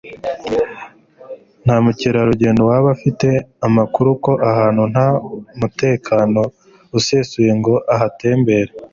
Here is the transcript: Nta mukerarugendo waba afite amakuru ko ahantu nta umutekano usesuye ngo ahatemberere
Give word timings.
Nta 1.65 1.75
mukerarugendo 1.85 2.61
waba 2.69 2.87
afite 2.95 3.29
amakuru 3.67 4.09
ko 4.23 4.31
ahantu 4.49 4.83
nta 4.93 5.07
umutekano 5.57 6.41
usesuye 6.97 7.51
ngo 7.59 7.73
ahatemberere 7.93 8.71